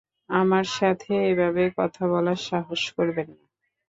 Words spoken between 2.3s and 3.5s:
সাহস করবেন না।